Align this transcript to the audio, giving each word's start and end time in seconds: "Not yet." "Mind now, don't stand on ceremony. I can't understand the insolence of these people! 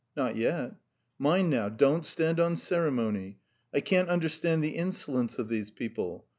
"Not 0.17 0.35
yet." 0.35 0.73
"Mind 1.19 1.51
now, 1.51 1.69
don't 1.69 2.03
stand 2.03 2.39
on 2.39 2.57
ceremony. 2.57 3.37
I 3.71 3.81
can't 3.81 4.09
understand 4.09 4.63
the 4.63 4.75
insolence 4.75 5.37
of 5.37 5.47
these 5.47 5.69
people! 5.69 6.25